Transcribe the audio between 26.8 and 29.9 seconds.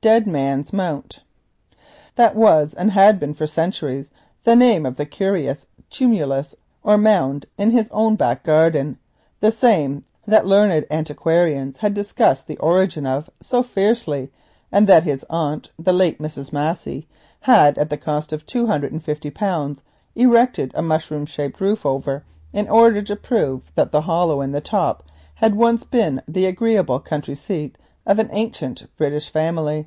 country seat of an ancient British family.